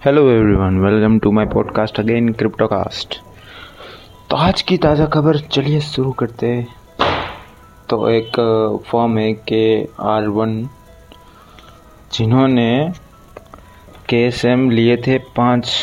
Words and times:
Hello 0.00 0.20
everyone 0.30 0.78
welcome 0.80 1.18
to 1.18 1.30
my 1.32 1.46
podcast 1.46 1.98
again 2.00 2.32
Cryptocast 2.32 3.16
तो 4.30 4.36
आज 4.36 4.62
की 4.62 4.76
ताज़ा 4.78 5.06
खबर, 5.06 5.38
चलिए 5.46 5.80
शुरू 5.80 6.12
करते 6.12 6.46
हैं। 6.46 6.66
तो 7.90 8.08
एक 8.08 8.38
फॉर्म 8.86 9.18
है 9.18 9.32
के 9.48 9.82
आर 10.04 10.28
वन, 10.28 10.56
जिन्होंने 12.12 12.92
के 14.08 14.24
एस 14.26 14.44
एम 14.44 14.68
लिए 14.70 14.96
थे 15.06 15.18
पाँच 15.36 15.74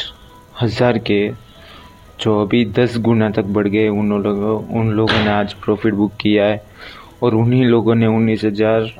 हज़ार 0.61 0.97
के, 0.97 1.29
जो 2.21 2.41
अभी 2.41 2.65
दस 2.79 2.97
गुना 2.99 3.29
तक 3.29 3.53
बढ़ 3.55 3.67
गए। 3.67 3.87
उन 3.89 4.21
लोगों 4.23 4.57
उन 4.79 4.91
लोगों 4.91 5.23
ने 5.25 5.31
आज 5.31 5.53
प्रॉफिट 5.55 5.93
बुक 5.93 6.15
किया 6.21 6.45
है, 6.45 6.61
और 7.23 7.35
उन्हीं 7.35 7.65
लोगों 7.65 7.95
ने 7.95 8.07
उन्नीस 8.07 8.45
हज़ार 8.45 8.93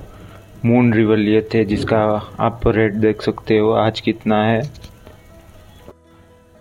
मून 0.66 0.94
रिवर 0.94 1.18
लिए 1.18 1.42
थे, 1.54 1.66
जिसका 1.66 2.06
आप 2.40 2.68
रेट 2.68 2.94
देख 2.96 3.22
सकते 3.22 3.58
हो 3.58 3.72
आज 3.80 4.00
कितना 4.00 4.44
है। 4.46 4.62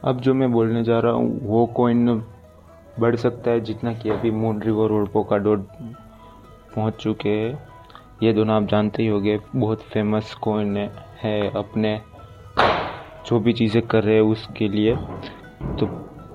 अब 0.04 0.20
जो 0.20 0.34
मैं 0.34 0.50
बोलने 0.52 0.82
जा 0.84 0.98
रहा 1.00 1.12
हूँ, 1.12 1.40
वो 1.42 1.66
कॉइन 1.66 2.22
बढ़ 3.00 3.16
सकता 3.16 3.50
है 3.50 3.60
जितना 3.60 3.92
कि 3.92 4.10
अभी 4.10 4.30
मून 4.30 4.62
रिवर 4.62 4.92
और 4.92 5.08
पोका 5.08 5.36
डॉट 5.36 5.66
पहुँच 6.74 6.94
चुके 6.94 7.28
हैं। 7.28 7.58
ये 8.22 8.32
दोनों 8.32 8.54
आप 8.56 8.68
जानते 8.68 9.02
ही 9.02 9.08
होंगे, 9.08 9.38
बहुत 9.56 9.82
फ़ेमस 9.82 10.34
कॉइन 10.34 10.76
है 11.22 11.50
अपने 11.56 12.00
जो 13.26 13.38
भी 13.40 13.52
चीज़ें 13.52 13.82
कर 13.82 14.04
रहे 14.04 14.14
हैं 14.14 14.22
उसके 14.22 14.68
लिए। 14.68 14.96
तो 15.80 15.88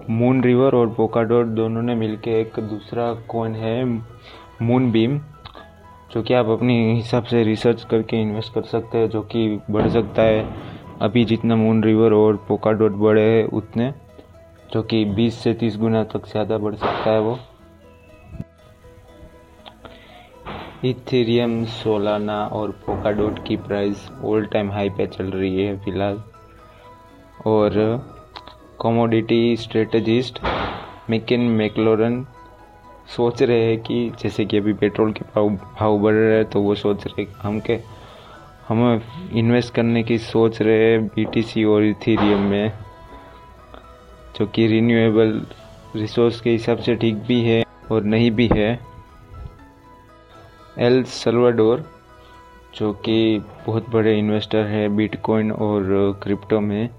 मून 0.09 0.43
रिवर 0.43 0.75
और 0.75 0.89
पोका 0.93 1.21
डॉट 1.23 1.45
दोनों 1.55 1.81
ने 1.81 1.95
मिलके 1.95 2.39
एक 2.41 2.59
दूसरा 2.59 3.13
कोइन 3.29 3.55
है 3.55 3.83
मून 4.61 4.91
बीम 4.91 5.19
जो 6.13 6.21
कि 6.21 6.33
आप 6.33 6.49
अपने 6.49 6.73
हिसाब 6.93 7.23
से 7.23 7.43
रिसर्च 7.43 7.83
करके 7.83 8.21
इन्वेस्ट 8.21 8.53
कर 8.53 8.63
सकते 8.63 8.97
हैं, 8.97 9.09
जो 9.09 9.21
कि 9.21 9.59
बढ़ 9.69 9.87
सकता 9.89 10.21
है। 10.21 10.70
अभी 11.01 11.23
जितना 11.25 11.55
मून 11.55 11.83
रिवर 11.83 12.13
और 12.13 12.35
पोका 12.47 12.71
डॉट 12.71 12.91
बढ़े 12.93 13.21
हैं, 13.21 13.45
उतने, 13.45 13.93
जो 14.73 14.81
कि 14.81 15.03
20 15.15 15.39
से 15.43 15.53
30 15.53 15.77
गुना 15.77 16.03
तक 16.03 16.27
ज़्यादा 16.27 16.57
बढ़ 16.57 16.75
सकता 16.75 17.11
है 17.11 17.19
वो। 17.21 17.37
इथेरियम 20.83 21.63
सोलाना 21.65 22.35
और 22.47 22.71
पोका 22.85 23.11
डॉट 23.11 23.39
की 23.47 23.57
प्राइस 23.57 24.07
ऑल 24.25 24.45
टाइम 24.45 24.71
हाई 24.71 24.89
पे 24.89 25.07
चल 25.07 25.25
रही 25.25 25.63
है 25.63 25.77
फ़िलहाल। 25.77 26.21
और 27.45 27.73
कमोडिटी 28.81 29.55
स्ट्रेटजिस्ट 29.57 30.39
मेकिन 31.09 31.41
मैकलोरन 31.51 32.25
सोच 33.15 33.41
रहे 33.43 33.65
हैं 33.65 33.79
कि 33.79 34.11
जैसे 34.21 34.45
कि 34.45 34.57
अभी 34.57 34.73
पेट्रोल 34.73 35.11
के 35.13 35.25
भाव 35.25 35.49
भाव 35.79 35.97
बढ़ 35.99 36.13
रहे 36.13 36.35
हैं 36.35 36.45
तो 36.49 36.61
वो 36.61 36.75
सोच 36.75 37.07
रहे 37.07 37.25
हम 37.41 37.59
के 37.59 37.79
हम 38.67 39.01
इन्वेस्ट 39.33 39.73
करने 39.73 40.03
की 40.03 40.17
सोच 40.17 40.61
रहे 40.61 40.91
हैं 40.91 41.05
बीटीसी 41.05 41.63
और 41.63 41.83
इथेरियम 41.83 42.41
में, 42.49 42.71
जो 44.37 44.45
कि 44.45 44.67
रिन्यूएबल 44.67 45.41
रिसोर्स 45.95 46.39
के 46.41 46.49
हिसाब 46.49 46.77
से 46.77 46.95
ठीक 46.95 47.15
भी 47.27 47.41
है 47.41 47.63
और 47.91 48.03
नहीं 48.03 48.31
भी 48.31 48.49
है। 48.53 48.79
एल 50.79 51.03
सल्वाडोर 51.03 51.83
जो 52.75 52.91
कि 53.05 53.41
बहुत 53.65 53.89
बड़े 53.89 54.17
इन्वेस्टर 54.19 54.65
है 54.65 54.87
बिटकॉइन 54.89 55.51
और 55.51 56.19
क्रिप्टो 56.23 56.59
में, 56.59 56.89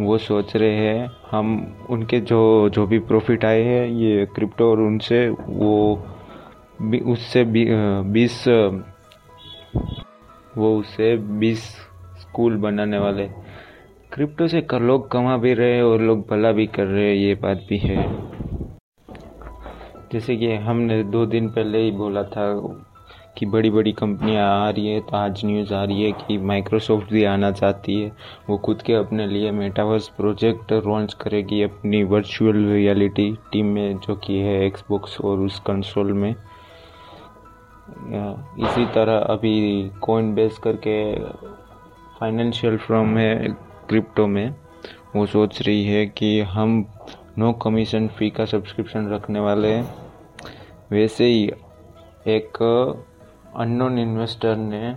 वो 0.00 0.18
सोच 0.18 0.54
रहे 0.56 0.74
हैं 0.76 1.10
हम 1.30 1.86
उनके 1.90 2.20
जो 2.20 2.68
जो 2.68 2.86
भी 2.86 2.98
प्रॉफिट 3.00 3.44
आए 3.44 3.62
हैं, 3.62 3.86
ये 3.88 4.26
क्रिप्टो 4.34 4.70
और 4.70 4.80
उनसे 4.80 5.28
वो 5.30 6.04
उससे 7.12 7.44
बीस 7.44 8.44
वो 10.56 10.76
उसे 10.78 11.16
बीस 11.38 11.62
स्कूल 12.20 12.56
बनाने 12.56 12.98
वाले। 12.98 13.26
क्रिप्टो 14.12 14.48
से 14.48 14.60
कर, 14.60 14.80
लोग 14.80 15.10
कमा 15.10 15.36
भी 15.36 15.54
रहे 15.54 15.80
और 15.82 16.00
लोग 16.00 16.26
भला 16.30 16.52
भी 16.52 16.66
कर 16.66 16.84
रहे, 16.84 17.12
ये 17.14 17.34
बात 17.34 17.66
भी 17.68 17.78
है। 17.78 18.04
जैसे 20.12 20.36
कि 20.36 20.52
हमने 20.54 21.02
दो 21.04 21.24
दिन 21.26 21.48
पहले 21.48 21.82
ही 21.82 21.90
बोला 21.90 22.22
था 22.22 22.46
कि 23.38 23.46
बड़ी 23.46 23.70
बड़ी 23.70 23.92
कंपनियाँ 23.92 24.44
आ 24.58 24.68
रही 24.70 24.88
है 24.88 25.00
तो 25.00 25.16
आज 25.16 25.44
न्यूज़ 25.44 25.72
आ 25.74 25.82
रही 25.84 26.02
है 26.02 26.12
कि 26.12 26.36
माइक्रोसॉफ्ट 26.40 27.12
भी 27.12 27.24
आना 27.24 27.50
चाहती 27.50 27.94
है। 27.94 28.12
वो 28.50 28.56
खुद 28.58 28.82
के 28.82 28.92
अपने 28.92 29.26
लिए 29.26 29.50
मेटावर्स 29.50 30.08
प्रोजेक्ट 30.08 30.72
लॉन्च 30.86 31.14
करेगी 31.14 31.62
अपनी 31.62 32.02
वर्चुअल 32.04 32.64
रियलिटी 32.66 33.30
टीम 33.52 33.66
में, 33.66 33.98
जो 33.98 34.14
कि 34.16 34.38
है 34.38 34.64
एक्सबॉक्स 34.66 35.20
और 35.20 35.40
उस 35.40 35.58
कंसोल 35.60 36.12
में। 36.12 36.34
इसी 37.86 38.84
तरह 38.94 39.18
अभी 39.30 39.90
कोइन 40.02 40.34
बेस 40.34 40.58
करके 40.58 40.96
फाइनेंशियल 42.18 42.76
फर्म 42.78 43.16
है 43.18 43.48
क्रिप्टो 43.88 44.26
में, 44.26 44.54
वो 45.16 45.26
सोच 45.26 45.60
रही 45.62 45.84
है 45.84 46.06
कि 46.08 46.40
हम 46.50 46.84
नो 47.38 47.52
कमीशन 47.62 48.08
फ़ी 48.08 48.30
का 48.30 48.44
सब्सक्रिप्शन 48.44 49.08
रखने 49.08 49.40
वाले 49.40 49.68
हैं। 49.68 49.84
वैसे 50.90 51.24
ही 51.24 51.44
एक 52.28 52.62
अननोन 53.56 53.98
इन्वेस्टर 53.98 54.56
ने 54.56 54.94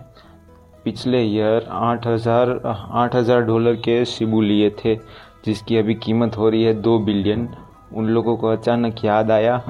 पिछले 0.85 1.21
ईयर 1.23 1.67
आठ 1.71 2.07
हज़ार 2.07 2.49
आठ 2.65 3.15
हज़ार 3.15 3.41
डॉलर 3.41 3.75
के 3.77 4.03
शिबू 4.05 4.41
लिए 4.41 4.69
थे, 4.79 4.95
जिसकी 5.45 5.77
अभी 5.77 5.95
कीमत 5.97 6.37
हो 6.37 6.49
रही 6.49 6.63
है 6.63 6.73
दो 6.81 6.97
बिलियन 7.01 7.47
उन 7.93 8.07
लोगों 8.07 8.35
को 8.37 8.47
अचानक 8.47 9.05
याद 9.05 9.31
आया। 9.31 9.61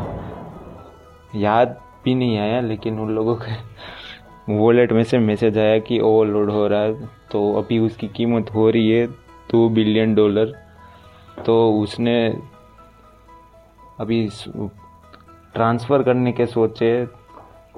याद 1.36 1.78
भी 2.04 2.16
नहीं 2.16 2.38
आया, 2.38 2.60
लेकिन 2.62 3.00
उन 3.00 3.10
लोगों 3.16 3.36
के 3.36 3.52
वॉलेट 4.50 4.92
में 4.92 5.04
से 5.04 5.18
मैसेज 5.20 5.58
आया 5.58 5.80
कि 5.80 6.00
ओवरलोड 6.02 6.52
हो 6.52 6.68
रहा 6.68 6.82
है 6.82 7.08
तो 7.32 7.42
अभी 7.54 7.80
उसकी 7.80 8.08
कीमत 8.08 8.50
हो 8.54 8.70
रही 8.70 8.90
है 8.92 9.06
दो 9.52 9.68
बिलियन 9.70 10.14
डॉलर 10.16 10.54
तो 11.46 11.56
उसने 11.74 12.16
अभी 14.00 14.28
ट्रांसफ़र 15.54 16.04
करने 16.04 16.32
के 16.32 16.46
सोचे 16.46 17.06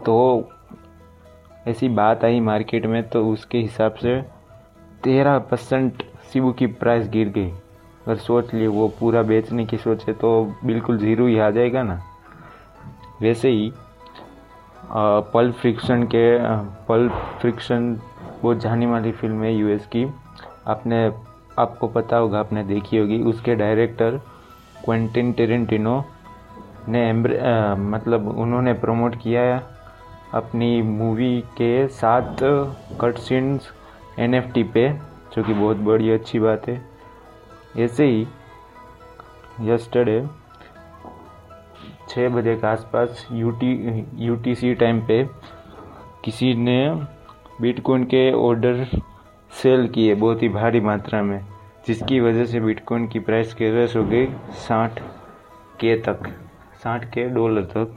तो 0.06 0.18
ऐसी 1.68 1.90
बात 1.92 2.24
आई 2.26 2.40
मार्केट 2.42 2.86
में 2.86 3.02
तो 3.10 3.26
उसके 3.28 3.58
हिसाब 3.58 3.96
से 3.96 4.22
तेरह 5.04 5.38
परसेंट 5.52 6.04
सिबू 6.32 6.52
की 6.52 6.68
प्राइस 6.68 7.08
गिर 7.10 7.30
गई। 7.30 7.50
अगर 7.50 8.16
सोच 8.18 8.54
लिए, 8.54 8.68
वो 8.68 8.88
पूरा 9.00 9.22
बेचने 9.24 9.66
की 9.66 9.78
सोचे 9.78 10.14
तो 10.14 10.32
बिल्कुल 10.66 10.98
ज़ीरो 10.98 11.28
ही 11.28 11.38
आ 11.40 11.50
जाएगा 11.50 11.84
ना। 11.84 12.02
वैसे 13.22 13.50
ही 13.50 13.72
पल 15.34 15.52
फ्रिक्शन 15.52 16.04
के 16.16 16.26
पल 16.88 17.10
फ्रिक्शन 17.42 17.94
बहुत 18.42 18.58
जानी 18.60 18.86
वाली 18.86 19.12
फ़िल्म 19.12 19.44
है 19.44 19.54
यूएस 19.56 19.86
की। 19.86 20.06
आपने 20.68 21.06
आपको 21.60 21.88
पता 21.88 22.18
होगा 22.18 22.40
आपने 22.40 22.64
देखी 22.64 22.98
होगी। 22.98 23.22
उसके 23.24 23.56
डायरेक्टर 23.56 24.18
क्वेंटिन 24.86 25.32
टेरेंटिनो 25.34 26.04
ने 26.90 27.10
आ, 27.10 27.76
मतलब 27.76 28.28
उन्होंने 28.38 28.74
प्रमोट 28.74 29.16
किया 29.16 29.42
है 29.42 29.62
अपनी 30.34 30.82
मूवी 30.82 31.40
के 31.58 31.88
साथ 31.88 32.44
कट 33.02 33.18
सीन्स 33.20 33.72
एनएफटी 34.20 34.64
पे 34.64 34.90
जो 35.36 35.44
कि 35.44 35.54
बहुत 35.54 35.78
बड़ी 35.78 36.10
अच्छी 36.12 36.40
बात 36.40 36.68
है। 36.68 36.82
ऐसे 37.78 38.06
ही 38.06 38.28
यस्टरडे 39.62 40.22
छः 42.12 42.30
बजे 42.30 42.56
के 42.56 42.68
आसपास 42.68 43.26
यूटी 43.32 43.72
यूटीसी 44.18 44.74
टाइम 44.76 45.00
पे 45.08 45.24
किसी 46.26 46.54
ने 46.54 46.80
बिटकॉइन 47.62 48.04
के 48.04 48.32
ऑर्डर 48.34 48.86
सेल 49.62 49.88
किए 49.88 50.16
बहुत 50.16 50.42
ही 50.44 50.50
भारी 50.50 50.80
मात्रा 50.80 51.22
में, 51.22 51.46
जिसकी 51.88 52.20
वजह 52.20 52.46
से 52.46 52.60
बिटकॉइन 52.60 53.08
की 53.08 53.20
प्राइस 53.20 53.54
क्रैश 53.54 53.96
हो 53.96 54.04
गई 54.04 54.28
साठ 54.60 55.00
के 55.80 55.96
तक, 55.98 56.28
साठ 56.84 57.06
के 57.06 57.28
डॉलर 57.30 57.64
तक। 57.76 57.96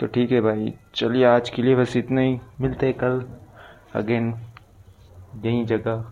तो 0.00 0.06
ठीक 0.06 0.32
है 0.32 0.40
भाई, 0.40 0.72
चलिए 0.94 1.24
आज 1.24 1.50
के 1.50 1.62
लिए 1.62 1.76
बस 1.76 1.96
इतना 1.96 2.20
ही। 2.20 2.38
मिलते 2.60 2.86
हैं 2.86 2.94
कल 2.94 3.22
अगेन 3.94 4.34
यही 5.44 5.64
जगह। 5.64 6.04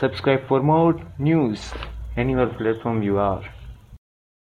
Subscribe 0.00 0.46
for 0.48 0.60
more 0.62 1.00
news 1.20 1.72
any 2.20 2.34
platform 2.36 3.02
you 3.02 3.16
are 3.18 3.53